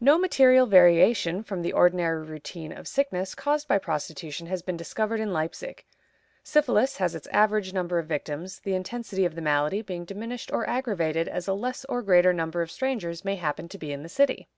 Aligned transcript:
No 0.00 0.18
material 0.18 0.66
variation 0.66 1.44
from 1.44 1.62
the 1.62 1.72
ordinary 1.72 2.24
routine 2.26 2.72
of 2.72 2.88
sickness 2.88 3.32
caused 3.36 3.68
by 3.68 3.78
prostitution 3.78 4.48
has 4.48 4.60
been 4.60 4.76
discovered 4.76 5.20
in 5.20 5.32
Leipzig. 5.32 5.84
Syphilis 6.42 6.96
has 6.96 7.14
its 7.14 7.28
average 7.28 7.72
number 7.72 8.00
of 8.00 8.08
victims, 8.08 8.58
the 8.58 8.74
intensity 8.74 9.24
of 9.24 9.36
the 9.36 9.40
malady 9.40 9.80
being 9.80 10.04
diminished 10.04 10.50
or 10.52 10.68
aggravated 10.68 11.28
as 11.28 11.46
a 11.46 11.54
less 11.54 11.84
or 11.84 12.02
greater 12.02 12.32
number 12.32 12.60
of 12.60 12.72
strangers 12.72 13.24
may 13.24 13.36
happen 13.36 13.68
to 13.68 13.78
be 13.78 13.92
in 13.92 14.02
the 14.02 14.08
city. 14.08 14.48